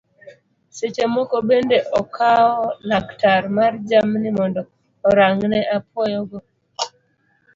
Seche 0.77 1.05
moko 1.15 1.35
bende 1.49 1.77
okawo 1.99 2.65
laktar 2.89 3.43
mar 3.55 3.71
jamni 3.89 4.29
mondo 4.37 4.61
orang'ne 5.09 5.59
apuoyo 5.75 6.19
go 6.29 6.39